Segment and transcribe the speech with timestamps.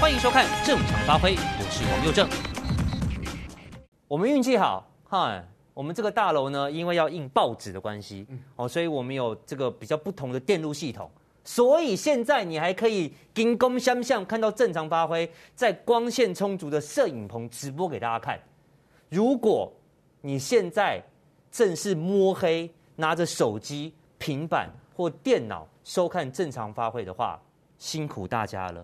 [0.00, 2.26] 欢迎收看《正常发挥》，我是王佑正。
[4.08, 5.44] 我们运气好，哈，
[5.74, 8.26] 我们这个大楼呢，因为要印报纸的关系，
[8.56, 11.10] 哦，所以我们有这个比较不同的电路系统，
[11.44, 18.40] 所以现在你还可以金光相向看到《正常发挥》在光线充足的摄影棚直播给大家看。
[19.10, 19.70] 如果
[20.22, 20.98] 你现在
[21.52, 27.38] 正是摸黑拿着手机、平板或电脑收看《正常发挥》的话，
[27.76, 28.82] 辛苦大家了。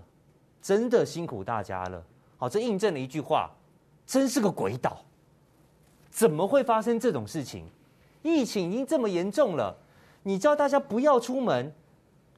[0.67, 2.03] 真的辛苦大家了，
[2.39, 3.49] 好，这印证了一句话，
[4.05, 4.99] 真是个鬼岛，
[6.11, 7.65] 怎么会发生这种事情？
[8.23, 9.77] 疫情已经这么严重了，
[10.25, 11.73] 你叫大家不要出门，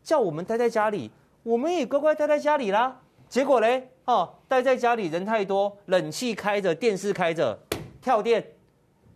[0.03, 1.11] 叫我们待在家里，
[1.43, 3.01] 我们也乖乖待在家里啦。
[3.31, 7.59] 结果嘞，哦，待在家里人太多，冷气开着，电视开着，
[8.03, 8.47] 跳电。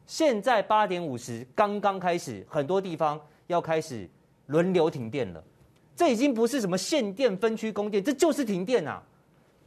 [0.07, 4.09] 现在八点五十刚刚开始，很多地方要开始
[4.47, 5.45] 轮流停电了。
[5.95, 9.03] 这已经不是什么限电、分区供电，这就是停电啊，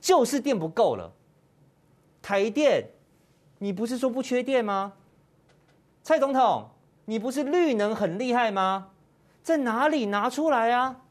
[0.02, 1.12] 就是电不够了。
[2.22, 2.84] 台电，
[3.60, 4.94] 你不是说不缺电吗？
[6.02, 6.68] 蔡总统，
[7.06, 8.90] 你不是绿能很厉害吗？
[9.44, 11.02] 在哪里拿出来啊？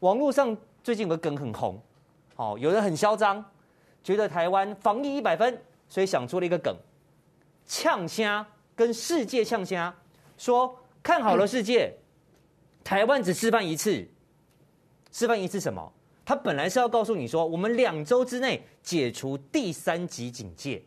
[0.00, 1.80] 网络上最近有个梗很红，
[2.34, 3.44] 哦，有人很嚣张，
[4.02, 6.76] 觉得台湾防疫一百分，所以想出了一个梗，
[7.64, 9.94] 呛虾跟世界呛虾，
[10.36, 11.96] 说看好了世界。
[12.86, 14.06] 台湾只示范一次，
[15.10, 15.92] 示范一次什么？
[16.24, 20.80] 他本来是要告诉你说，我们两周之内解除第三级警戒，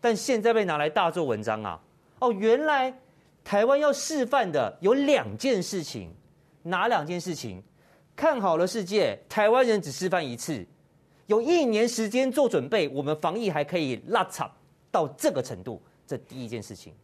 [0.00, 1.78] 但现在被拿来大做文章啊！
[2.20, 2.98] 哦，原来
[3.44, 6.10] 台湾要示范的有两件事情，
[6.62, 7.62] 哪两件事情？
[8.16, 10.66] 看好了世界，台湾人只示范一次，
[11.26, 14.50] 有一年时间做准备，我们防疫还可以拉长
[14.90, 16.94] 到这个程度，这第一件事情。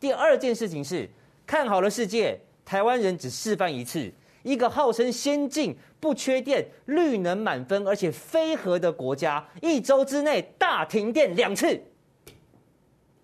[0.00, 1.08] 第二件事情是
[1.46, 2.36] 看好了世界。
[2.64, 11.82] 台湾人只示范一次，一个号称先进、不缺电、绿能满分，而且非核的国家，一周之内大停电两次。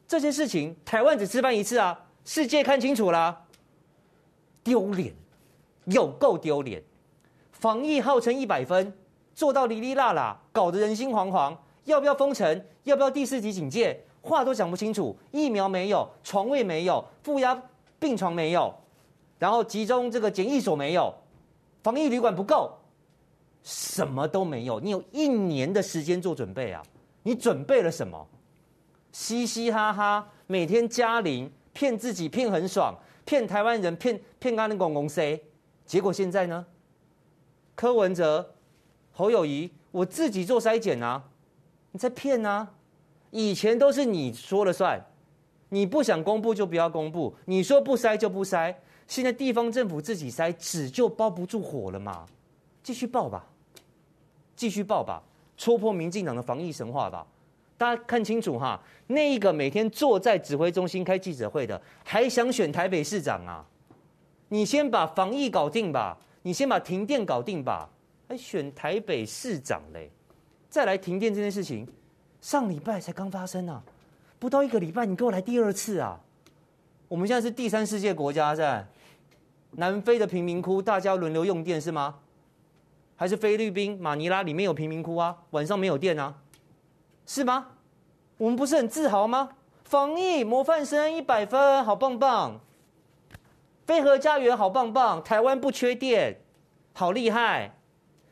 [0.08, 2.06] 这些事情，台湾只示范一次啊！
[2.24, 3.44] 世界看清楚了，
[4.62, 5.14] 丢脸，
[5.84, 6.82] 有够丢脸！
[7.52, 8.92] 防疫号称一百分，
[9.34, 11.56] 做到哩哩啦啦，搞得人心惶惶。
[11.84, 12.64] 要不要封城？
[12.82, 14.00] 要不要第四级警戒？
[14.22, 15.16] 话都讲不清楚。
[15.30, 17.60] 疫苗没有，床位没有，负压
[17.98, 18.74] 病床没有。
[19.38, 21.14] 然后集中这个检疫所没有，
[21.82, 22.72] 防疫旅馆不够，
[23.62, 24.80] 什么都没有。
[24.80, 26.82] 你有一年的时间做准备啊！
[27.22, 28.26] 你准备了什么？
[29.12, 35.42] 嘻嘻哈哈，每天加零，骗自己骗很爽，骗台湾人骗骗阿那公公 C。
[35.84, 36.64] 结果现在呢？
[37.74, 38.54] 柯文哲、
[39.12, 41.24] 侯友宜，我自己做筛检啊！
[41.92, 42.72] 你在骗啊！
[43.30, 45.04] 以前都是你说了算，
[45.68, 48.74] 你不想公布就不要公布，你说不筛就不筛。
[49.08, 52.26] 现在地方政府自己塞，纸就包不住火了嘛？
[52.82, 53.44] 继续爆吧，
[54.54, 55.22] 继续爆吧，
[55.56, 57.26] 戳破民进党的防疫神话吧！
[57.78, 63.64] 大家看清楚哈，那一个每天坐在指挥中心开记者会的，还想选台北市长啊？
[64.48, 67.88] 你先把防疫搞定吧，你先把停电搞定吧，
[68.28, 70.10] 还选台北市长嘞？
[70.70, 71.86] 再来停电这件事情，
[72.40, 73.82] 上礼拜才刚发生啊，
[74.38, 76.20] 不到一个礼拜，你给我来第二次啊？
[77.08, 78.86] 我们现在是第三世界国家，在。
[79.76, 82.16] 南非的贫民窟，大家轮流用电是吗？
[83.14, 85.36] 还是菲律宾马尼拉里面有贫民窟啊？
[85.50, 86.34] 晚上没有电啊？
[87.26, 87.68] 是吗？
[88.38, 89.50] 我们不是很自豪吗？
[89.84, 92.60] 防疫模范生一百分，好棒棒！
[93.84, 95.22] 飞核家园好棒棒！
[95.22, 96.40] 台湾不缺电，
[96.92, 97.78] 好厉害！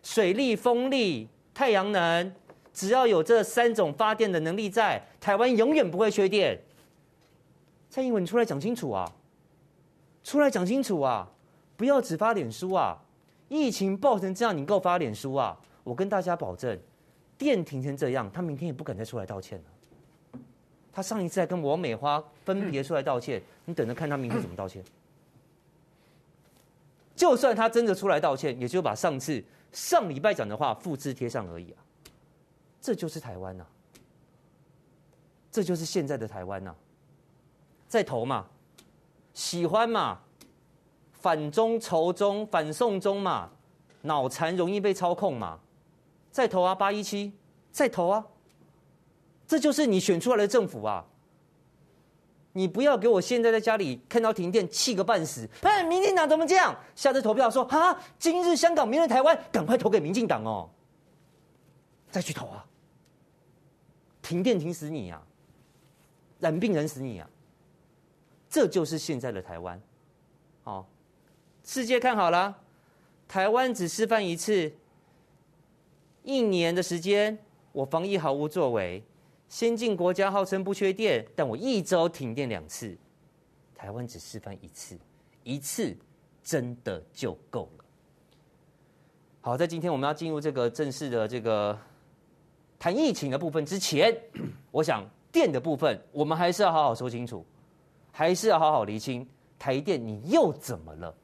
[0.03, 2.35] 水力、风力、太阳能，
[2.73, 6.61] 只要有这三种发电的能力在，台湾永远不会缺电。
[7.89, 9.11] 蔡英文，你出来讲清楚啊！
[10.25, 11.31] 出来讲清楚啊！
[11.77, 12.99] 不要只发脸书啊！
[13.49, 15.59] 疫情爆成这样，你给我发脸书啊！
[15.83, 16.79] 我跟大家保证，
[17.37, 20.41] 电停成这样，他明天也不敢再出来道歉了。
[20.93, 24.83] 他上一次还跟王美花分别出来道歉，你等着看他明天怎么道歉。
[27.17, 29.43] 就算他真的出来道歉，也就把上次
[29.73, 31.79] 上礼拜讲的话复制贴上而已啊！
[32.81, 33.69] 这就是台湾呐、啊！
[35.51, 36.77] 这就是现在的台湾呐、啊！
[37.89, 38.47] 在投嘛！
[39.33, 40.21] 喜欢嘛？
[41.25, 43.51] 反中、仇中、反送中嘛？
[44.03, 45.59] 脑残容易被操控嘛？
[46.31, 47.33] 再投啊，八一七，
[47.73, 48.27] 再投啊！
[49.47, 51.03] 这就是你选出来的政府啊！
[52.53, 55.49] 你不要给我现在在家里看到停电气个半死！
[55.63, 56.77] 哎，民进党怎么这样？
[56.95, 60.69] 下次投票说啊，今日香港，明日台湾，赶快投给民进党哦！
[62.11, 62.67] 再去投啊！
[64.21, 65.23] 停电停死你啊！
[66.41, 67.27] 染病人死你啊！
[68.51, 69.81] 这就是现在的台湾，
[70.63, 70.87] 好，
[71.65, 72.55] 世界看好了，
[73.27, 74.71] 台湾只示范一次，
[76.23, 77.37] 一年的时间，
[77.73, 79.03] 我防疫毫无作为，
[79.49, 82.95] 先进国家号称不缺电，但我一周停电两次，
[83.75, 84.99] 台湾只示范一次，
[85.43, 85.97] 一次
[86.43, 87.85] 真的就够了。
[89.41, 91.79] 好，在今天我们要进入这个正式的这个
[92.79, 94.15] 谈疫情的部分之前，
[94.71, 95.03] 我想
[95.33, 97.43] 电的部分我们还是要好好说清楚，
[98.13, 99.27] 还是要好好厘清。
[99.59, 101.15] 台电，你又怎么了？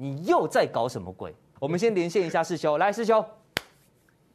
[0.00, 1.34] 你又在搞什么鬼？
[1.58, 3.22] 我们先连线一下师兄，来，师兄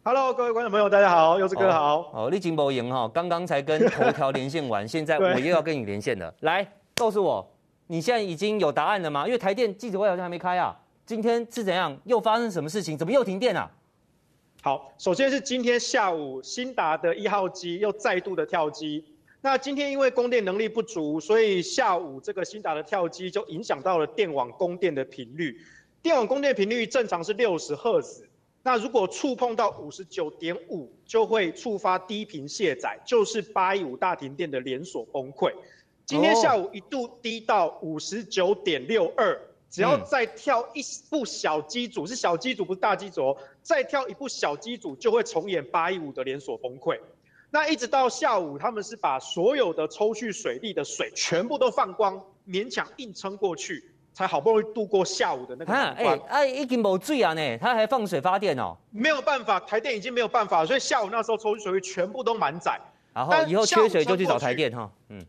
[0.03, 2.11] ，Hello，各位观众朋友，大家好，柚子哥好。
[2.13, 6.33] 哦，立金博赢哈，刚刚才跟头条连线完， 现在我又要跟你连线了。
[6.41, 7.49] 来，告诉我，
[7.87, 9.25] 你现在已经有答案了吗？
[9.25, 10.77] 因为台电记者会好像还没开啊。
[11.05, 11.97] 今天是怎样？
[12.03, 12.97] 又发生什么事情？
[12.97, 13.71] 怎么又停电啊？
[14.61, 19.05] 好，首先是今天下午，新达的一号机又再度的跳机。
[19.45, 25.59] 那今天因为供电能力不足，所以下午这个新达的跳机就影响到了电网供电的频率。
[26.01, 28.25] 电网供电频率正常是六十赫兹，
[28.63, 35.51] 那如果触碰到五十九点五，就会触发低频卸载，就是八一五大停电的连锁崩溃。
[36.05, 39.37] 今天下午一度低到五十九点六二，
[39.69, 46.97] 只要再跳一部小机组，是小机组不是大机组哦，再跳一部小机组就会重演八一五的连锁崩溃。
[47.53, 56.19] 那一直到下午，他们是把所有的抽蓄水利的水全部都放光，勉强硬撑过去，才好不容易度过下午的那个难关。
[56.21, 58.75] 哎哎，已经没水啊呢，他还放水发电哦。
[58.89, 62.81] 没有办法，台电已经没有办法，所以下午那时候抽蓄水力全部都满载。
[63.13, 64.91] 然后以后缺水就去找台电哈。
[65.09, 65.23] 嗯，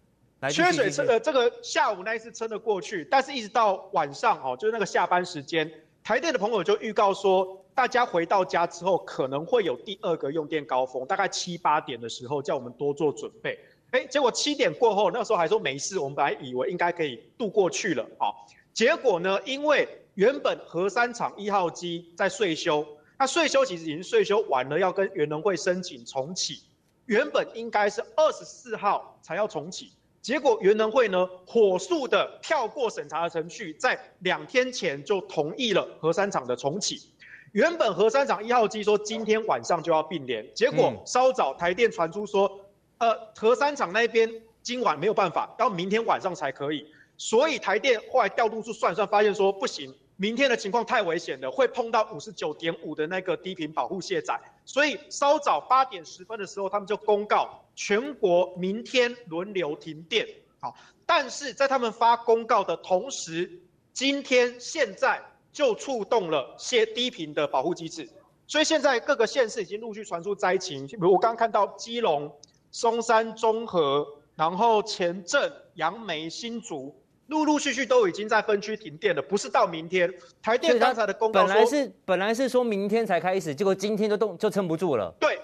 [0.51, 5.71] 缺水撑呃这个下午那一次撑得过去，但是一直到晚上哦，就是那个下班时间，
[6.03, 7.61] 台电的朋友就预告说。
[7.75, 13.59] 大家回到家之后，可能会有第二个用电高峰，大概七八点的时候，叫我们多做准备。
[13.91, 18.07] 哎，结果七点过后，那时候还说没事，我们本来以为应该可以度过去了。
[18.17, 22.87] 好，结果呢，因为原本核三厂一号机在岁修，
[23.19, 26.63] 那岁修其实已经岁修完了，要跟原能会申请重启，
[27.07, 29.93] 原本应该是二十四号才要重启，
[30.23, 37.11] 结果原能会呢火速的跳过审查的程序，在两天前就同意了核三厂的重启。
[37.55, 42.51] 原本核三厂一号机说今天晚上就要并联，结果稍早台电传出说，
[42.99, 44.29] 呃，核三厂那边
[44.61, 46.85] 今晚没有办法，到明天晚上才可以。
[47.17, 54.37] 所以台电后来调度处算算，发现说不行，明天的情况太危险了，会碰到五十九点五的那个低频保护卸载。
[54.65, 60.27] 所以稍早八点十分的时候，他们就公告全国明天轮流停电。
[60.59, 60.75] 好，
[61.07, 63.49] 但是在他们发公告的同时，
[63.93, 65.23] 今天现在。
[65.55, 68.09] 就触动了些低频的保护机制，
[68.45, 72.31] 所以现在各个县市已经陆续传出灾情，比如我刚刚看到基隆、
[72.73, 74.05] 松山、中和，
[74.35, 76.93] 然后前镇、杨梅、新竹，
[77.29, 80.13] 陆陆续续都已经在分区停电了，不是到明天。
[80.43, 85.15] 台电刚才的公告本来是本来是说明天才开始，结果今天就动就撑不住了。
[85.21, 85.39] 对，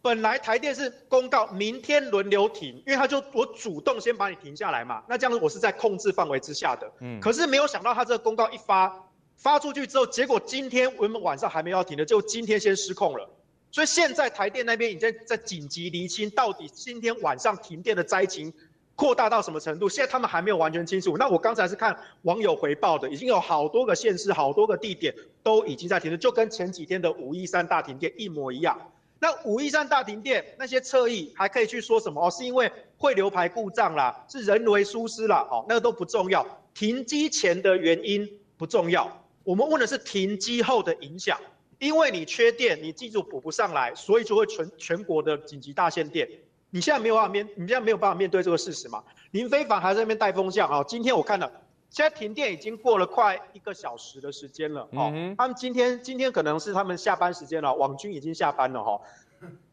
[0.00, 6.88] 本来台电是公告明天轮流停，因为他就我主动先把你停下来嘛，那这样子我是在控制范围之下的。
[7.00, 9.04] 嗯，可是没有想到他这个公告一发。
[9.38, 13.30] 发出去之后，结果今天我们晚上还没有停的，就今天先失控了。
[13.70, 18.52] 所以现在台电那边已经在紧急厘清，到底今天晚上停电的灾情
[18.96, 19.88] 扩大到什么程度？
[19.88, 21.16] 现在他们还没有完全清楚。
[21.16, 28.76] 那我刚才是看网友回报的，已经有好多个县市、好多个地点都已经在停了，就跟前几天的五一三大停电一模一样。
[29.20, 32.26] 那五一三大停电那些侧翼还可以去说什么？
[32.26, 36.44] 哦，是因为汇流排故障啦，是人为疏失啦，哦，那个都不重要。
[36.74, 39.24] 停机前的原因不重要。
[39.48, 41.40] 我们问的是停机后的影响，
[41.78, 46.28] 因为你缺电，你机组补不上来，所以就会全全国的紧急大限电。
[46.68, 49.02] 你现在没有办法面，你现在没有办法面对这个事实嘛？
[49.30, 50.84] 林非凡还在那边带风向啊！
[50.84, 51.50] 今天我看了，
[51.88, 54.82] 现在停电已经过了快一个小时的时间了。
[54.92, 59.00] 哦、嗯，他们今天今天可能是他们下班时间了，网军已经下班了哈。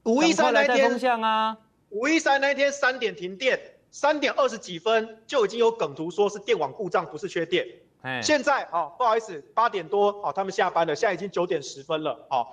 [0.03, 0.89] 五一三那天，
[1.89, 3.60] 五一三那天三点停电，
[3.91, 7.67] 三点二十几分就已经有梗图说是电网故障，不是缺电。
[8.22, 12.46] 现在啊，不好意思，八点多哦，他们下班了，现在已经九点十分了，哦，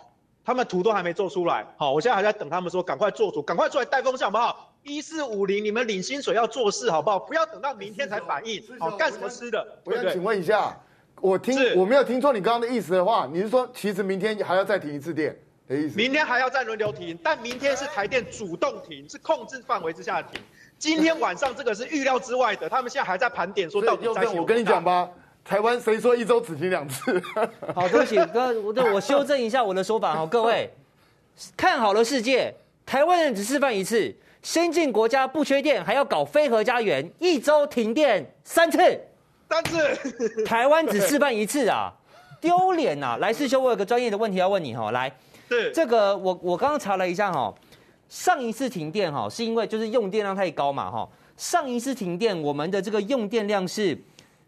[0.44, 4.72] 他们图都还没做出来，好，我现在还在等他们说，赶快做图，赶快出来带风向好不好？
[4.82, 7.18] 一四五零，你们领薪水要做事好不好？
[7.18, 9.64] 不要等到明天才反应，好，干什么吃的？
[9.84, 10.76] 我想请问一下，
[11.20, 15.96] 我听我没有听错你刚刚的意思的话，你是说其实明天还要再停一次电的意思？
[15.96, 20.42] 明天还要再轮流停，但明天是台电主动停，是控制范围之下的停。
[20.78, 24.24] 今天晚上这个是预料之外的，他们现在还在盘点说到底在。
[24.30, 25.08] 我跟你讲吧。
[25.44, 27.20] 台湾谁说一周只停两次？
[27.74, 30.70] 好，对不起，哥，我对我修正一下我的说法哦，各位。
[31.56, 38.78] 看好了世界，台湾人只示范一次，先进国家不缺电，还要搞非核家园，一周停电三次，
[39.48, 41.90] 三次， 台湾只示范一次啊，
[42.40, 43.16] 丢脸呐！
[43.18, 45.10] 来，世修，我有个专业的问题要问你哈，来，
[45.48, 45.72] 对。
[45.72, 47.52] 这个我我刚刚查了一下哈，
[48.08, 53.98] 上一次停电哈是因为就是用电量太高嘛哈，上一次停电我们的这个用电量是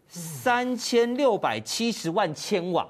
[0.07, 2.87] 三千六百七十万千瓦，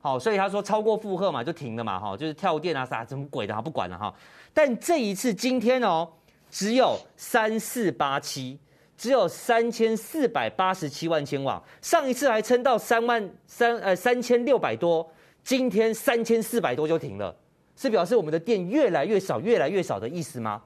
[0.00, 4.14] 好，所以他说超过负荷嘛就停了嘛哈，就是跳电啊啥什么鬼的哈，不管了哈，
[4.52, 6.08] 但这一次今天哦
[6.50, 8.58] 只有三四八七。
[8.94, 15.04] 只有三千四百八十七万千瓦，上一次还撑到三万三呃三千六百多，
[15.42, 17.34] 今天三千四百多就停了，
[17.74, 20.62] 是表示我们的电越来越少，越来越少的意思吗？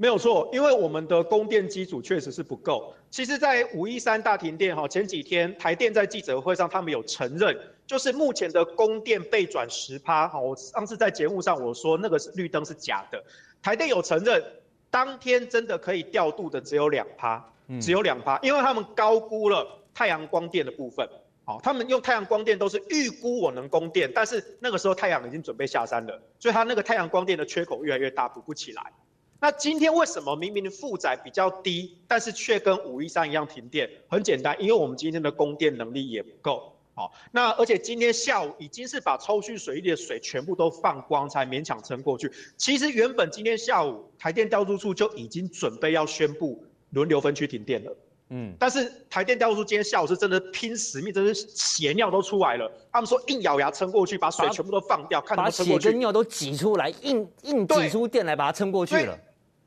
[0.00, 2.94] 没有错，因为我们的供电机组确实是不够。
[3.10, 10.38] 其实，在五一三大停电哈，前几天台电在记者会上，他们有承认，就是目前的供电被转十趴哈。
[10.38, 13.22] 我上次在节目上我说那个是绿灯是假的，
[13.60, 14.42] 台电有承认。
[14.90, 17.44] 当天真的可以调度的只有两趴，
[17.78, 21.06] 只有两趴，因为他们高估了太阳光电的部分。
[21.44, 28.92] 好，他们用太阳光电都是预估我能供电，但是那个时候太阳已经准备下山了，所以它那个太阳光电的缺口越来越大，补不起来。
[29.40, 33.88] 那今天为什么明明的负载比较低，但是却跟五一三一样停电？
[34.08, 36.74] 很简单，因为我们今天的供电能力也不够。
[36.94, 42.28] 好，那而且今天下午已经是把抽蓄水力的水全部都放光，才勉强撑过去。
[42.56, 47.96] 其实原本今天下午台电调度处就已经准备要宣布轮流分区停电了。
[48.30, 52.68] 嗯，但是台电调度处今天下午是真的拼死命，真是血尿都出来了。
[52.92, 55.84] 他们说硬咬牙撑过去，把水全部都放掉，看能不能撑过去。
[55.86, 59.16] 把血跟尿都挤出来，硬硬挤出电来把它撑过去了。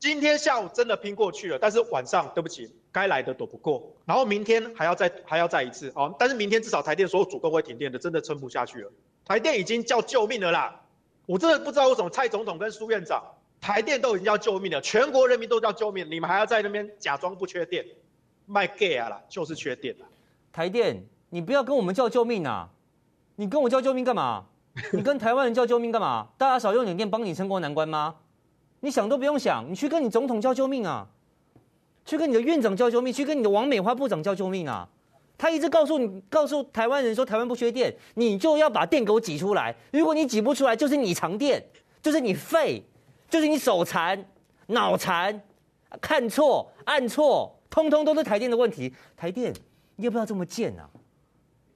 [0.02, 6.12] 今天下午真的拼过去了，但是晚上对不起，该来的躲不过，然后明天还要再还要再一次哦。
[6.18, 8.90] 但是明天至少台电所有主动会停电的，真的撑不下去了。
[9.24, 10.74] 台电已经叫救命了啦！
[11.24, 13.22] 我真的不知道为什么蔡总统跟苏院长，
[13.60, 17.86] 台电都已经叫救命了，全国人民都叫救命，你们还要在那边假装不缺电，
[18.46, 20.06] 卖 gay 啊啦，就是缺电啦。
[20.52, 22.68] 台电，你不要跟我们叫救命啊！
[23.36, 24.46] 你跟我叫救命干嘛？
[24.92, 26.26] 你跟台湾人叫救命干嘛？
[26.36, 28.16] 大家少用点电，帮你撑过难关吗？
[28.84, 31.06] 你想都不用想，你去跟你总统叫救命啊！
[32.04, 34.88] 去跟你的院长叫救命，去跟你的王美花部长叫救命啊！
[35.38, 39.72] 他一直告诉你，告诉台湾人说台湾不缺电，你就要把电给我挤出来。
[39.92, 41.64] 如果你挤不出来，就是你藏电，
[42.02, 42.84] 就是你废，
[43.30, 44.24] 就是你手残、
[44.66, 45.40] 脑残、
[46.00, 48.92] 看错、按错，通通都是台电的问题。
[49.16, 49.54] 台电，
[49.94, 50.90] 你要不要这么贱啊？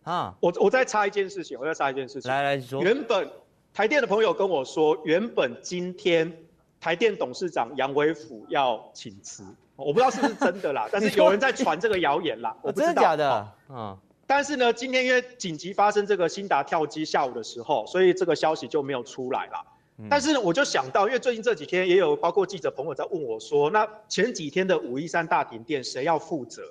[0.03, 0.35] 啊！
[0.41, 2.29] 我我再插一件事情，我再插一件事情。
[2.29, 3.31] 来来说，原本
[3.73, 6.37] 台电的朋友跟我说，原本今天。
[6.87, 9.43] 台电董事长杨伟甫要请辞，
[9.75, 12.87] 我不知道是不是真的啦， 但是有人在传这个谣言啦，我不知道。
[12.87, 13.49] 真的假的？
[13.69, 13.99] 嗯。
[14.25, 19.55] 但是呢，今天因为紧急发生这个新达跳机下午的时候，所以这个消息就没有出来了。
[20.09, 26.63] 但是呢，我就想到，因为最近这几天也有包括记者朋友在问我说，那前几天的五一三大停电谁要负责？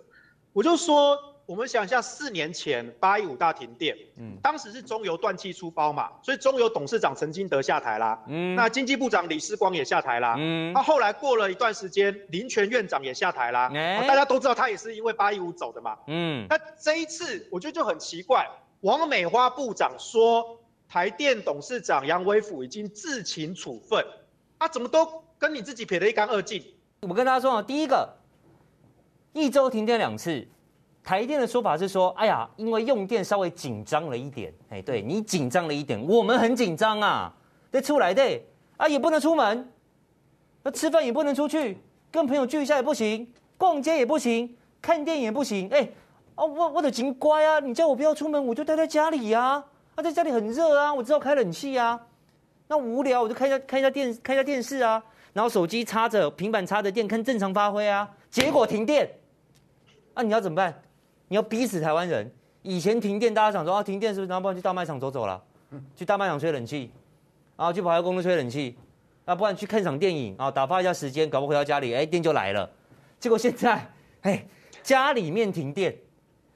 [0.54, 1.20] 我就说。
[1.48, 18.48] 我们想一下，四年前八一五大停电，嗯，当时是中油断气出包嘛，所以中油董事长陈金德下台啦，嗯，那经济部长李世光也下台啦，嗯，那后来过了一段时间，林权院长也下台啦，欸，大家都知道他也是因为八一五走的嘛，嗯，那这一次我觉得就很奇怪，
[18.82, 20.60] 王美花部长说
[20.90, 24.04] 台电董事长杨伟甫已经自请处分，
[24.58, 26.64] 啊怎么都跟你自己撇得一干二净？
[27.02, 28.18] 我跟大家说啊，第一个，
[29.34, 30.48] 一周停电两次。
[31.06, 37.32] 台电的说法是说，哎呀，因为用电稍微紧张了一点，哎，对你紧张了一点，我们很紧张啊，
[37.70, 38.42] 得出来的，
[38.78, 39.72] 啊，也不能出门，
[40.64, 41.78] 那吃饭也不能出去，
[42.10, 45.88] 跟朋友聚一下也不行，逛街也不行，看电影也不行，哎，
[46.34, 52.02] 哦，我我得尽乖啊，你叫我不要出门，我就待在家里呀，啊，啊，在家里很热啊，我知道开冷气啊，
[52.68, 59.08] 那无聊我就开一下开一下电开一下电视啊，然后手机插着，平板插着电，看正常发挥啊，结果停电，
[60.16, 60.82] 啊，你要怎么办？
[61.28, 62.32] 你要逼死台湾人！
[62.62, 64.30] 以前停电，大家想说啊，停电是不是？
[64.30, 65.42] 然后不然去大卖场走走了，
[65.96, 66.90] 去大卖场吹冷气，
[67.56, 68.76] 然后去跑下公路吹冷气，
[69.26, 72.70] 啊，不然去看场电影啊，打发一下时间，搞不回到家里，哎，电就来了。
[73.20, 73.88] 结果现在，
[74.22, 74.46] 哎，
[74.82, 75.96] 家里面停电，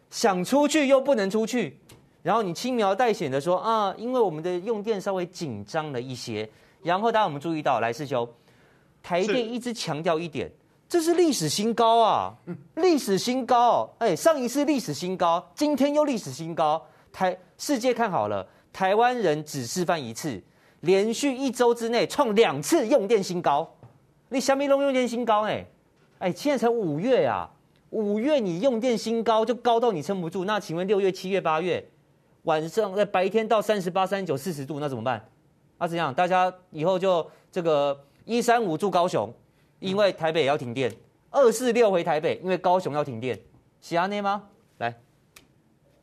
[0.10, 1.78] 想出去又不能出去，
[2.24, 6.50] 然后你轻描淡写的说啊，因为我们的用电稍微紧张了一些。
[6.82, 8.28] 然后大家我们注意到，来世修，
[9.04, 10.50] 台电一直强调一点。
[10.90, 12.36] 这是历史新高啊！
[12.74, 16.84] 历史新高，哎，上一次历史新高，今天又历史新高。
[17.14, 20.42] 台世界看好了，台湾人只示范一次，
[20.80, 23.72] 连续一周之内创两次用电新高。
[24.30, 25.44] 你虾米龙用电新高？
[25.44, 25.64] 哎，
[26.18, 27.48] 哎，现在才五月呀，
[27.92, 30.44] 五月你用电新高就高到你撑不住。
[30.46, 31.88] 那请问六月、七月、八月，
[32.44, 35.24] 晚上在白天到三十八、三十九、四十度，那怎么办？
[35.78, 36.12] 啊，怎样？
[36.12, 39.32] 大家以后就这个一三五住高雄。
[39.80, 40.94] 因为台北也要停电，
[41.30, 43.40] 二四六回台北，因为高雄要停电，
[43.82, 44.50] 是安内吗？
[44.78, 45.00] 来，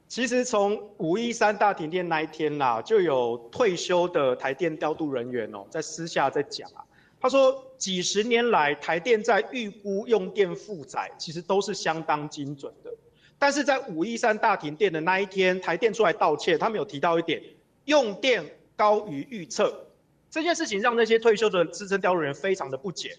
[0.08, 6.84] 其实从五一三大停电那一天啦，就有退休的台电调度人员哦，在私下在讲啊，
[7.20, 12.90] 他说几十年来台电在预估用电负载，其实都是相当精准的。
[13.38, 17.42] 但是在五一三大停电的那一天，台电出来道歉，他们有提到一点，
[17.84, 18.42] 用电
[18.76, 19.86] 高于预测，
[20.30, 23.10] 这件事情让那些退休的资深调度人员非常的不解。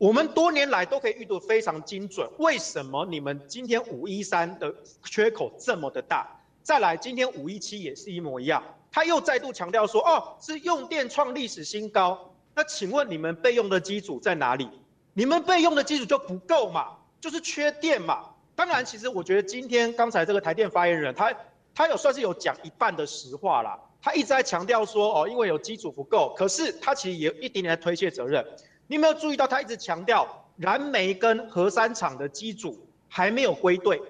[0.00, 6.26] 我们多年来都可以预度非常精准，为什么你们今天五一三的缺口这么的大？
[6.62, 12.32] 再来，今天五一七也是一模一样，他又再度强调说，哦，是用电创历史新高。
[12.54, 14.70] 那请问你们备用的机组在哪里？
[15.12, 16.96] 你们备用的机组就不够嘛？
[17.20, 18.24] 就是缺电嘛？
[18.56, 21.30] 当然，其实我觉得今天刚才这个台电发言人，他
[21.74, 23.78] 他有算是有讲一半的实话啦。
[24.00, 28.42] 他一直在强调说，哦，因为有机组不够，可是他其实也有一点点在推卸责任。
[28.90, 32.76] 你有没有注意到，他一直强调燃煤跟核三厂的机组
[33.08, 34.02] 还没有归队，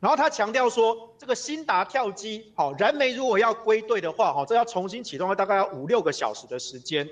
[0.00, 7.08] 然后他强调说，这个新达跳机，好，燃煤如果要归队的话，哈，这要重新启动，大概要五六个小时的时间，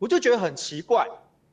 [0.00, 1.06] 我就觉得很奇怪，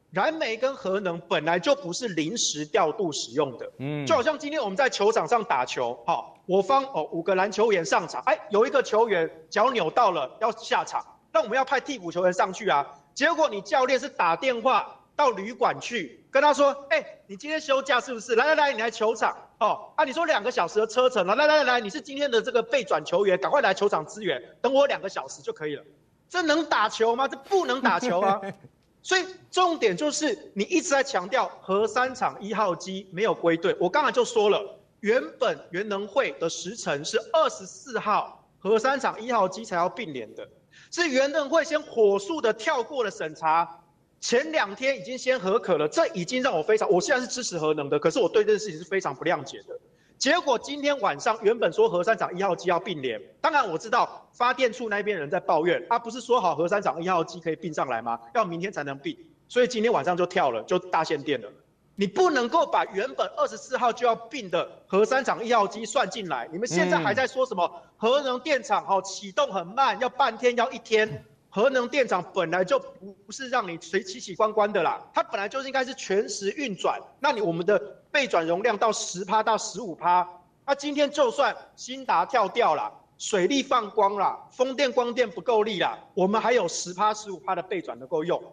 [0.09, 12.83] 燃煤跟核能本来就不是临时调度使用的，嗯，就好像今天我们在球场上打球，好，我方哦五个篮球员上场，哎，有一个球员脚扭到了要下场，那我们要派替补球员上去啊。
[13.13, 18.35] 结果你教练是打电话到旅馆去跟他说，哎、欸，你今天休假是不是？
[18.35, 19.93] 来来来，你来球场哦。
[19.95, 25.83] 啊，你说两个小时的车程了，来来来来，你是今天的这个备转球员，赶快来球场支援，等我两个小时就可以了。
[26.27, 27.27] 这能打球吗？
[27.27, 28.41] 这不能打球啊。
[29.01, 33.75] 所以重点就是你一直在强调核三厂一号机没有归队。
[33.79, 40.49] 我刚才就说了，原本原能会的时程是二十四号核三厂一号机才要并联的。
[40.89, 43.79] 是原能会先火速的跳过了审查，
[44.27, 49.79] 前两天已经先核可了，这已经让我非常，我现在是支持核能的，可是我对这件事情是非常不谅解的。
[50.17, 58.19] 结果今天晚上原本说核三厂一号机要并联，当然我知道发电处那边人在抱怨，他不是说好核三厂一号机可以并上来吗？
[58.33, 59.15] 要明天才能并，
[59.47, 61.47] 所以今天晚上就跳了，就大限电了。
[61.95, 71.23] 你不能够把原本二十四号就要并的核三厂一号机算进来，你们现在还在说什么核能电厂哦启动很慢，要半天要一天。
[71.55, 72.77] 核能电厂本来就
[73.25, 76.99] 不是让你随起起关关的啦，它本来就是应该是全时运转。
[77.21, 77.79] 那你我们的
[78.11, 80.27] 备转容量到十趴到十五趴，
[80.65, 88.43] 那今天就算新达跳掉了，水力放光了，风电光电不够力了，我们还有十趴十五趴的备转能够用。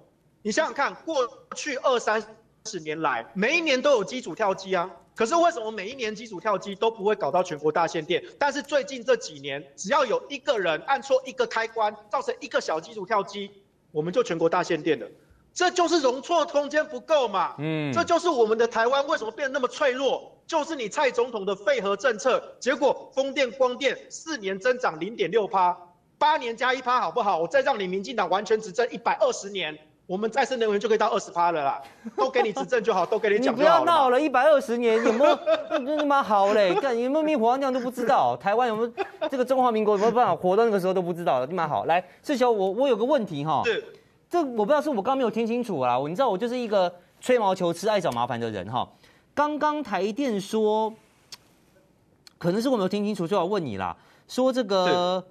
[0.43, 2.23] 你想想看，过去二三。
[2.65, 8.23] 十年来，每一年都有机组跳机啊，可是为什么每一年机组跳机都不会搞到全国大限电？
[8.39, 13.51] 但是最近这几年，只要有一个人按错一个开关，造成一个小机组跳机，
[13.91, 15.07] 我们就全国大限电了。
[15.53, 17.55] 这就是容错空间不够嘛。
[17.59, 25.77] 嗯，这就是我们的台湾为什么变得那么脆弱，就是你蔡总统的废核政策，结果风电光电四年增长零点六趴，
[26.17, 27.39] 八年加一趴好不好？
[27.39, 29.79] 我再让你民进党完全执政一百二十年。
[30.07, 31.81] 我们再生能源就可以到二十趴了啦，
[32.17, 33.57] 都给你执政就好，都给你讲就好。
[33.57, 35.39] 你不要闹了，一百二十年有没有
[35.71, 36.75] 那他妈好嘞？
[36.83, 38.37] 干有没有灭火这样都不知道？
[38.37, 38.93] 台湾有没有
[39.31, 41.85] 这个中华民国有没有办法活到那个时候都不知道了，你妈好。
[41.87, 43.83] 来，世雄，我我有个问题哈，是，
[44.29, 45.97] 这我不知道是我刚刚没有听清楚啊。
[46.07, 48.87] 你知道我就是一个吹毛求疵、爱找麻烦的人哈。
[49.35, 50.93] 刚刚台电说，
[52.39, 55.25] 可能是我没有听清楚，所以我问你啦，说这个。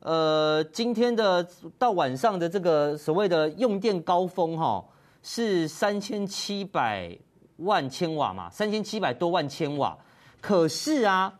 [0.00, 4.84] 呃，今天的到晚上的这个所谓的用电高峰哈，
[5.22, 7.18] 是三千七百
[7.56, 9.98] 万千瓦嘛，三千七百多万千瓦。
[10.40, 11.32] 可是啊，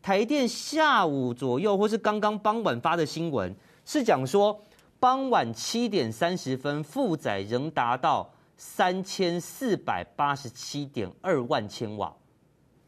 [0.00, 4.58] 台电下午左右或是刚刚傍晚发的新闻是讲说，
[4.98, 12.10] 傍晚七点三十分负载仍达到三千四百八十七点二万千瓦。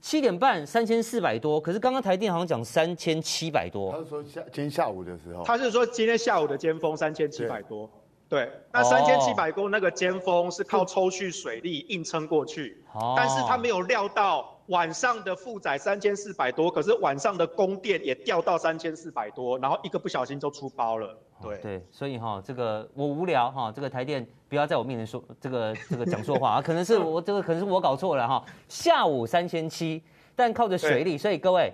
[0.01, 3.93] 七点半三千四百多，可是刚刚台电好像讲三千七百多。
[3.93, 7.91] 他是说下今天下午的时候，他是说今天下午的尖峰三千七百多。
[8.29, 21.19] 对，那三千七百公那个尖峰是靠抽蓄水力硬撑过去，哦、但是他没有料到晚上的负载三千四百多，可是晚上的供电也掉到三千四百多，然后一个不小心就出包了。
[21.43, 28.45] 对、哦、对，所以哈，这个我无聊哈，这个台电不要在我面前说这个这个讲错话 啊，可能是我这个可能是我搞错了哈。
[28.69, 30.03] 下午三千七，
[30.35, 31.73] 但靠着水力，所以各位，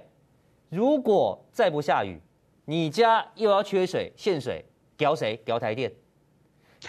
[0.68, 2.20] 如果再不下雨，
[2.66, 4.64] 你家又要缺水限水，
[4.96, 5.37] 屌谁？
[5.44, 5.92] 屌台电。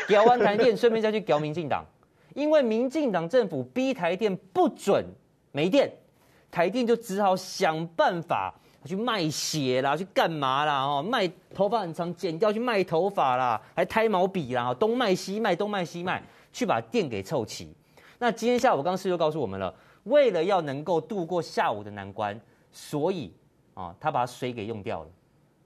[0.07, 1.83] 屌完台电，顺便再去屌民进党，
[2.33, 5.05] 因为民进党政府逼台电不准
[5.55, 5.89] 没电，
[6.51, 10.83] 台电就只好想办法去卖血啦，去干嘛啦？
[10.83, 17.73] 哦，卖头发很长剪掉去卖头发啦，还胎毛笔啦，东卖西卖，东卖西卖，去把电给凑齐。
[18.19, 22.37] 那今天下午刚刚师就告诉我们了，为了要能够度过下午的难关，
[22.73, 23.31] 所以
[23.73, 25.09] 啊，他把水给用掉了。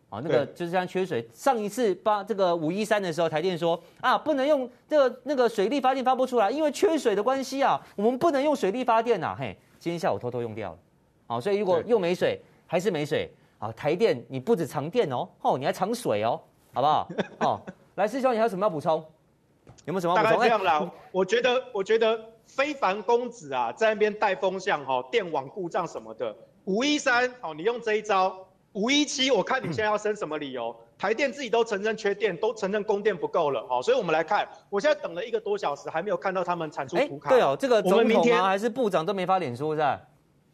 [0.09, 1.23] 啊，那个就是像缺水。
[1.33, 9.35] 上一次八这个五一三的时候，台电说啊，不能用这个那个水力发电发不出来，因为缺水的关系啊，我们不能用水力发电呐。
[9.37, 10.77] 嘿，今天下午偷偷用掉了。
[11.25, 13.29] 好，所以如果又没水，还是没水。
[13.57, 16.39] 啊，台电你不止藏电哦，哦，你还藏水哦，
[16.73, 17.09] 好不好？
[17.41, 17.61] 哦，
[17.95, 19.03] 来，师兄，你还有什么要补充？
[19.83, 20.23] 有没有什么充？
[20.23, 20.89] 大概这样啦。
[21.11, 26.33] 我觉得，我觉得非凡公子啊，在那边带风向哈，电网故障什么的。
[26.65, 28.47] 五一三，哦，你用这一招。
[28.73, 30.73] 五一七，我看你现在要生什么理由？
[30.99, 37.29] 台电自己都承认缺电，都承认供电不够了，好，所以我们来看，我现在等了一个多小时，还没有看到他们产出图卡。
[37.29, 38.43] 对哦，这个总统吗？
[38.43, 40.01] 还是部长都没发脸书是吧？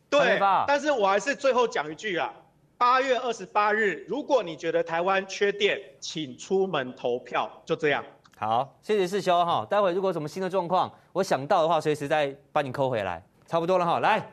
[0.08, 2.31] 对，但是我还是最后讲一句啊，
[2.77, 8.05] 八月二十八日，如果你觉得台湾缺电，请出门投票，就这样。
[8.38, 14.31] 好，谢谢世修哈，待会如果有什么新的状况，我想到的话，随时再帮你扣回来，差不多了哈，来。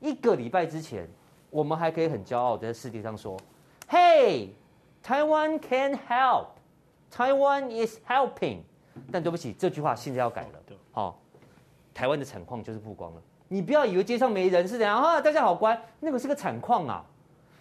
[0.00, 1.08] 一个礼拜之前，
[1.50, 3.38] 我们还可以很骄傲在世界上说
[3.88, 4.48] ：“Hey,
[5.04, 6.46] Taiwan can help.
[7.10, 8.60] Taiwan is helping.”
[9.12, 10.58] 但对不起，这句话现在要改了。
[10.92, 11.14] 好、哦，
[11.94, 13.22] 台湾的惨况就是曝光了。
[13.48, 15.20] 你不要以为街上没人是怎样啊？
[15.20, 17.04] 大家好乖，那个是个惨况啊。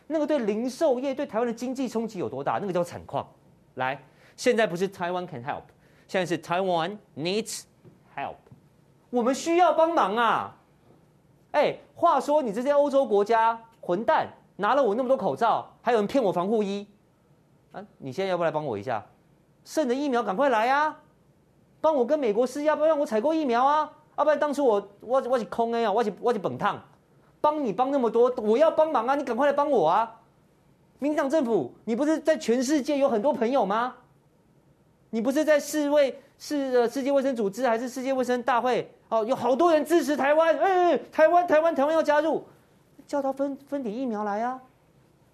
[0.07, 2.53] 那个对零售业、对台湾的经济冲击有多大？
[2.59, 3.27] 那个叫惨况。
[3.75, 4.01] 来，
[4.35, 5.63] 现在不是 Taiwan can help，
[6.07, 7.63] 现在是 Taiwan needs
[8.15, 8.35] help。
[9.09, 10.55] 我们需要帮忙啊。
[11.51, 16.87] 哎，话说你这些欧洲国家混蛋，拿了我那么多口罩，还有人骗我防护衣，
[17.71, 19.05] 啊，你现在要不要来帮我一下？
[19.63, 20.99] 剩的疫苗赶快来啊！
[21.81, 23.91] 帮我跟美国施压，要不要让我采购疫苗啊？
[24.17, 26.81] 要不然当初我我我是空 A 啊，我是我是本烫，
[27.41, 29.13] 帮你帮那么多，我要帮忙啊！
[29.13, 30.19] 你赶快来帮我啊！
[30.97, 33.95] 民进党政府，你不是在全世界有很多朋友吗？
[35.11, 38.91] 你不是在世卫世世界卫生组织还是世界卫生大会？
[39.09, 42.43] 哦，有好多人支持台湾，哎、台湾，台湾，台湾要加入，
[43.07, 44.59] 叫他分分点疫苗来啊！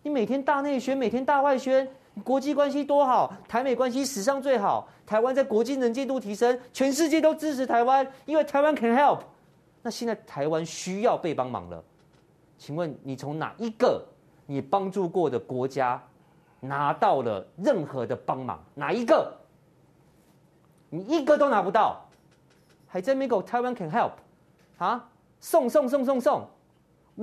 [0.03, 1.87] 你每天大内宣，每天大外宣，
[2.23, 9.19] 国际关系多好，台美关系史上最好，台湾在国际能见度提升，全世界都支持台湾，因为台湾 can help。
[9.81, 11.83] 那现在台湾需要被帮忙了，
[12.57, 14.03] 请问你从哪一个
[14.45, 16.01] 你帮助过的国家
[16.59, 18.63] 拿到了任何的帮忙？
[18.75, 19.33] 哪一个？
[20.89, 22.01] 你一个都拿不到。
[22.93, 24.11] 还真没够台湾 can help，
[24.77, 26.45] 啊，送送送送送，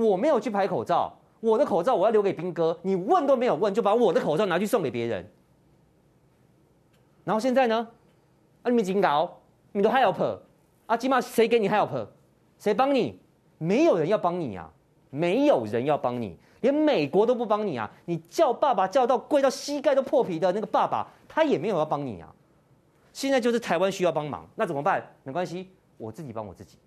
[0.04, 5.28] 我没有去排口罩，我的口罩我要留给兵哥，你问都没有问就把我的口罩拿去送给别人，
[7.24, 7.88] 然后现在呢，
[8.62, 9.40] 啊你们警告，
[9.72, 10.38] 你们都 help，
[10.87, 12.06] 啊起码谁给你 help，
[12.58, 13.18] 谁帮你？
[13.58, 14.70] 没有人要帮你啊，
[15.11, 22.32] 没有人要帮你，连美国都不帮你啊，你叫爸爸叫到跪到膝盖都破皮的那个爸爸，他也没有要帮你啊。
[23.12, 25.04] 现在就是台湾需要帮忙，那怎么办？
[25.24, 26.78] 没关系，我自己帮我自己。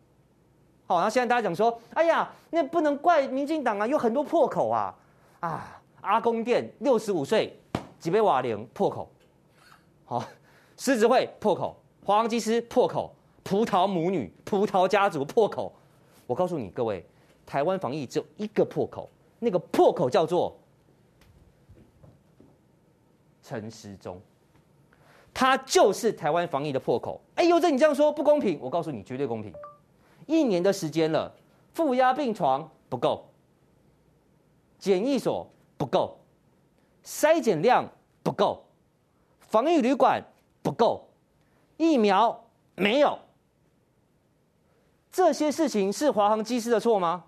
[0.92, 4.94] 好，然后现在大家讲说，哎呀，那不能怪民进党啊，有很多破口啊。
[5.40, 7.58] 啊，阿公店六十五岁，
[7.98, 9.10] 几杯瓦零破口。
[10.04, 10.22] 好，
[10.76, 15.72] 狮子会破口，华航机师破口，葡萄母女、葡萄家族破口。
[16.28, 17.06] 我告诉你各位，
[17.46, 20.60] 台湾防疫只有一个破口，那个破口叫做
[23.42, 24.20] 陈时中。
[25.34, 27.22] 他就是台湾防疫的破口。
[27.36, 28.60] 哎，呦，这你这样说不公平。
[28.62, 29.54] 我告诉你，绝对公平。
[30.28, 31.34] 一年的时间了，
[31.74, 33.30] 负压病床不够，
[34.80, 36.18] 检疫所不够，
[37.04, 37.86] 筛检量
[38.24, 38.64] 不够，
[39.40, 40.24] 防疫旅馆
[40.62, 41.10] 不够，
[41.78, 43.18] 疫苗没有。
[45.12, 47.26] 这些事情是华航机师的错吗？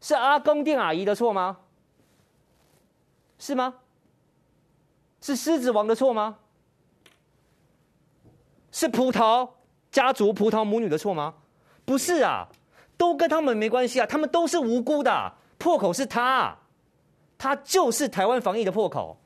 [0.00, 1.58] 是阿公店阿姨的错吗？
[3.38, 3.74] 是吗？
[5.20, 6.38] 是狮子王的错吗？
[8.70, 9.48] 是葡萄
[9.90, 11.34] 家族、葡萄母女的错吗？
[11.86, 12.46] 不是啊，
[12.98, 15.32] 都跟他们没关系啊，他们都是无辜的。
[15.56, 16.54] 破口是他，
[17.38, 19.16] 他就是台湾防疫的破口。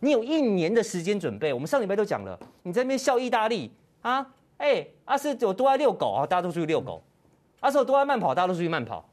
[0.00, 3.70] 你有一年的时间准备，我们上礼拜都讲了，你在那边笑意大利
[4.02, 4.20] 啊？
[4.58, 6.26] 哎、欸，阿、啊、是有多爱遛狗啊？
[6.26, 7.02] 大家都出去遛狗。
[7.60, 8.34] 阿、啊、是有多爱慢跑？
[8.34, 9.06] 大家都出去慢跑。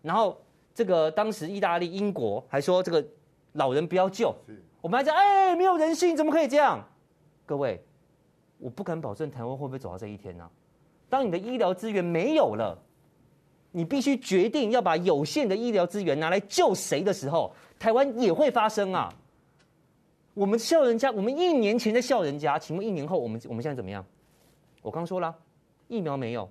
[0.00, 0.40] 然后
[0.72, 3.04] 这个当时意大利、英国还说这个
[3.54, 4.34] 老人不要救，
[4.80, 6.82] 我们还讲哎、欸，没有人性，怎么可以这样？
[7.44, 7.82] 各位。
[8.58, 10.50] 我不敢保证台湾会不会走到这一天呢、啊？
[11.08, 12.76] 当你的医疗资源没有了，
[13.70, 19.12] 你必须决定要把有限的医疗资源拿来救谁的时候，台湾也会发生啊。
[20.34, 24.04] 我们笑人家，我们一年前在笑人家，请问一年后我们我们现在怎么样？
[24.82, 25.34] 我刚说了，
[25.88, 26.48] 疫苗没有，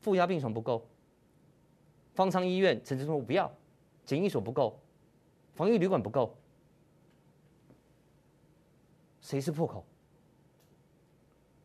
[0.00, 0.86] 负压病床不够，
[2.14, 3.50] 方舱医院陈时中说不要，
[4.04, 4.78] 检疫所不够，
[5.54, 6.36] 防疫旅馆不够，
[9.20, 9.84] 谁是破口？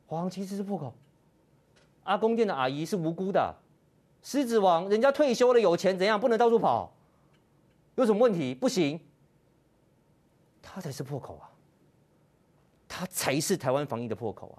[0.07, 0.93] 华航其实是破口，
[2.05, 3.53] 阿公店的阿姨是无辜的，
[4.23, 6.19] 狮子王，人家退休了有钱怎样？
[6.19, 6.91] 不能到处跑，
[7.95, 8.55] 有什么问题？
[8.55, 8.99] 不行，
[10.61, 11.49] 他才是破口啊，
[12.87, 14.57] 他才是台湾防疫的破口啊，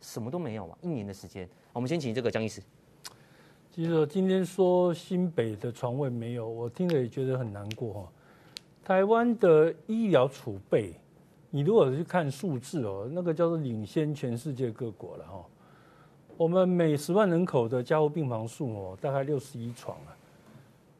[0.00, 2.62] 什么都没有啊，一年的时间，我们先请这个江医师。
[3.70, 8.12] 其实今天说新北的床位没有，我听了也觉得很难过哈。
[8.84, 10.94] 台湾的医疗储备，
[11.50, 15.44] 你如果去看数字哦，那个叫做领先全世界各国了哈。
[16.38, 20.14] 我们每十万人口的加护病房数哦，大概六十一床啊，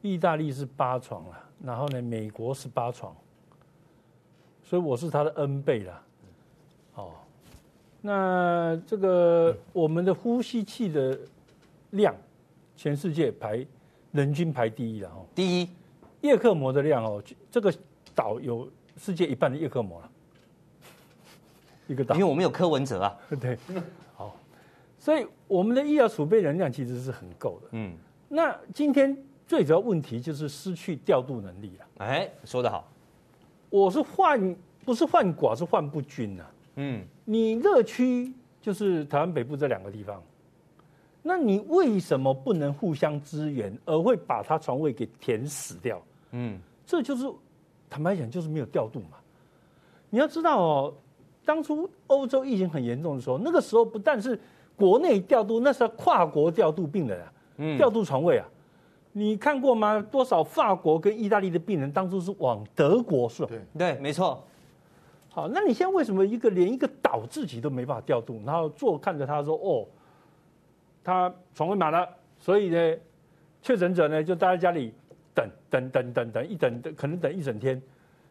[0.02, 3.14] 意大利是八床啊，然后呢，美国是八床，
[4.64, 6.02] 所以我是它的 N 倍啦。
[6.96, 7.12] 哦，
[8.00, 11.16] 那这个我们的呼吸器的
[11.90, 12.12] 量，
[12.76, 13.64] 全世界排
[14.10, 15.68] 人均排第一了哈，第一。
[16.22, 17.72] 叶克膜的量哦，这个
[18.12, 20.10] 岛有世界一半的叶克膜了，
[21.86, 23.80] 一个岛，因为我们有柯文哲啊， 对，好，
[24.98, 27.92] 所以我们的医疗储备能量其实是很够的，嗯，
[28.28, 32.86] 那今天最主要问题就是失去调度能力了，哎，说得好，
[33.70, 36.44] 我是患不是患寡是患不均呐，
[36.76, 40.22] 嗯，你热区就是台湾北部这两个地方。
[41.20, 46.00] 那你为什么不能互相支援，而会把他床位给填死掉？
[46.30, 47.30] 嗯，这就是
[47.90, 49.18] 坦白讲，就是没有调度嘛。
[50.08, 50.94] 你要知道哦，
[51.44, 54.40] 当初欧洲疫情很严重的时候，那个时候不但是
[54.78, 58.46] 国内调度，那是要跨国调度病人啊，嗯，调度床位啊。
[59.12, 60.00] 你看过吗？
[60.12, 63.44] 多少法国跟意大利的病人当初是往德国送？
[63.48, 64.44] 对对，没错。
[65.28, 69.84] 好，那你现在为什么一个连一个岛自己都没办法调度，然后坐看着他说哦？
[71.02, 72.96] 他床位满了，所以呢，
[73.60, 74.94] 确诊者呢就待在家里
[75.34, 77.80] 等等等等等一等，可能等一整天。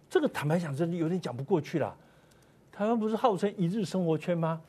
[0.09, 1.93] 这个坦白讲，真的有点讲不过去了。
[2.71, 4.61] 台湾不是号称一日生活圈吗？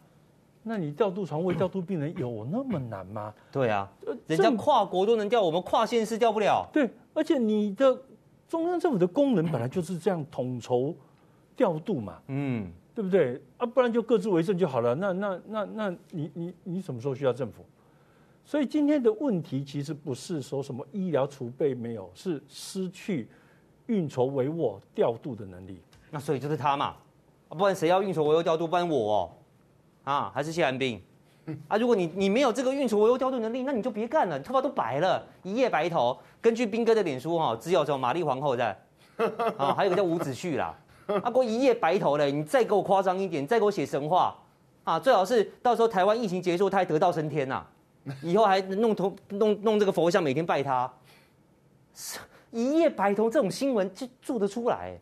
[0.69, 3.35] 那你调度床位、调度病人有那么难吗？
[3.51, 3.91] 对啊，
[4.27, 6.69] 人家跨国都能调，我们跨县市调不了。
[6.73, 7.99] 对，而且你的
[8.47, 10.95] 中央政府的功能本来就是这样统筹
[11.57, 13.41] 调度嘛，嗯，对不对？
[13.57, 14.95] 啊，不然就各自为政就好了。
[14.95, 17.65] 那那那那你你你什么时候需要政府？
[18.45, 23.29] 所以今天的问题其实不是说什么医疗储备没有，是失去
[23.87, 25.81] 运筹帷幄调度的能力。
[26.11, 26.95] 那所以就是他嘛，
[27.49, 28.67] 不然谁要运筹帷幄调度？
[28.67, 29.31] 不然我哦，
[30.09, 30.99] 啊，还是谢寒冰
[31.69, 31.77] 啊？
[31.77, 36.19] 如果你你没有这个运筹帷幄调度能力，那你就别干了，你头发都白了，一夜白头。
[36.41, 38.75] 根据斌哥的脸书哈，只有这种玛丽皇后在
[39.59, 40.75] 啊，还有个叫伍子胥啦，
[41.23, 44.35] 啊，过一夜白头嘞，你再给我夸张一点，再给我写神话
[44.85, 47.63] 啊，最好是到时候台湾疫情结束，他还得道升天呐、
[48.23, 50.91] 以后还弄头弄弄这个佛像，每天拜他，
[52.51, 54.99] 一夜白头这种新闻就做得出来。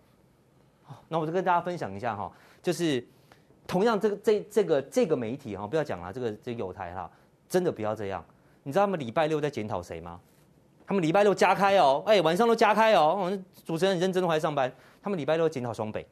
[1.08, 3.06] 那我就跟大家分享一下哈，就是
[3.66, 7.10] 同样这个这这个这个媒体哈，不要讲了，这个这个友台哈，
[7.48, 8.24] 真的不要这样。
[8.62, 10.20] 你知道他们礼拜六在检讨谁吗？
[10.86, 13.36] 他们礼拜六加开哦，哎，晚上都加开哦。
[13.64, 16.06] 主持人很认真的回来上班，他们礼拜六检讨双北，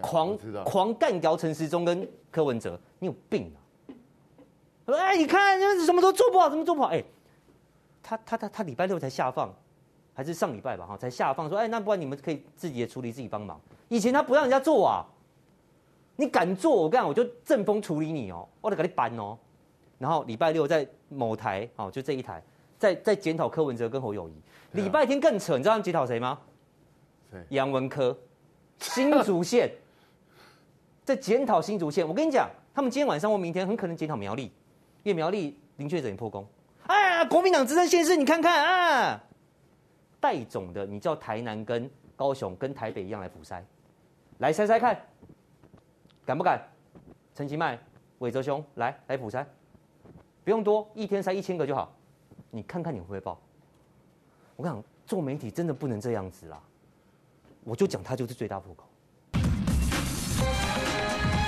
[0.00, 4.94] 狂狂干掉陈时中跟柯文哲，你有病啊！
[4.94, 6.88] 哎，你看，什么都做不好，怎么做不好？
[6.88, 7.02] 哎，
[8.02, 9.52] 他他他他礼拜六才下放，
[10.14, 10.86] 还是上礼拜吧？
[10.86, 13.60] 哈，才下放说，哎，那不然你们可以自己也处理，自己帮忙。
[13.88, 15.04] 以前他不让人家做啊，
[16.16, 19.38] 你敢做，我跟你讲，我就正风处理你哦，我得给你搬哦。
[19.98, 22.42] 然后礼拜六在某台，哦，就这一台，
[22.78, 24.34] 在在检讨柯文哲跟侯友谊。
[24.72, 26.38] 礼拜天更扯，你知道他们检讨谁吗？
[27.30, 27.38] 谁？
[27.50, 28.16] 杨文科，
[28.78, 29.70] 新竹县，
[31.04, 32.06] 在检讨新竹县。
[32.06, 34.50] 我跟你讲，他们今天晚上或明天很可能检讨苗栗。
[35.04, 36.46] 因为苗栗林确诊也破功，
[36.86, 37.24] 哎呀！
[37.24, 39.20] 国民党执政县市，你看看啊，
[40.20, 43.60] 带种的，你叫台南跟高雄跟台北一样来补塞，
[44.38, 45.04] 来筛筛看，
[46.24, 46.60] 敢不敢？
[47.34, 47.78] 陈其迈、
[48.18, 49.44] 伟哲兄来来普筛，
[50.44, 51.92] 不用多，一天筛一千个就好，
[52.50, 53.40] 你看看你会不会报？
[54.54, 56.60] 我跟你讲，做媒体真的不能这样子啦，
[57.64, 58.84] 我就讲他就是最大破口。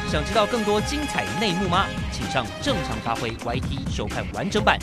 [0.09, 1.87] 想知道更多精彩内幕吗？
[2.13, 4.79] 请上正常发挥 YT 收看完整版。